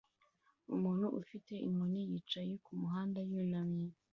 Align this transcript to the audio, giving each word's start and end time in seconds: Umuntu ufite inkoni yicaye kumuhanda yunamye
Umuntu 0.75 1.05
ufite 1.19 1.53
inkoni 1.67 2.01
yicaye 2.11 2.53
kumuhanda 2.65 3.19
yunamye 3.29 3.85